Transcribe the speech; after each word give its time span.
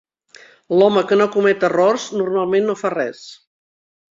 L'home 0.77 1.03
que 1.11 1.17
no 1.21 1.27
comet 1.35 1.65
errors, 1.69 2.07
normalment 2.23 2.69
no 2.71 2.77
fa 2.81 2.93
res. 2.99 3.25